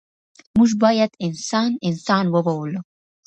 [0.57, 2.81] موږ باید انسان انسان وبولو.